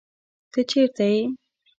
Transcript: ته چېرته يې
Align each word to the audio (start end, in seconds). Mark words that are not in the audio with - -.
ته 0.51 0.59
چېرته 0.69 1.05
يې 1.13 1.21